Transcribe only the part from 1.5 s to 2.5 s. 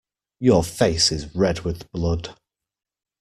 with blood.